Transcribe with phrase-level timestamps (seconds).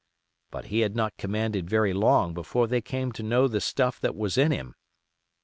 [0.49, 4.15] But he had not commanded very long before they came to know the stuff that
[4.15, 4.73] was in him.